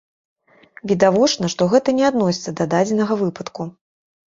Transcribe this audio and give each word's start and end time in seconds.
Відавочна, 0.91 1.51
што 1.55 1.69
гэта 1.75 1.95
не 1.99 2.09
адносіцца 2.11 2.51
да 2.63 2.69
дадзенага 2.75 3.21
выпадку. 3.23 3.71